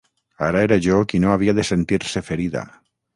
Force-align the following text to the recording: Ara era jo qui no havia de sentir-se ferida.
Ara 0.45 0.61
era 0.67 0.77
jo 0.85 1.01
qui 1.11 1.19
no 1.25 1.33
havia 1.33 1.55
de 1.59 1.65
sentir-se 1.71 2.25
ferida. 2.31 2.65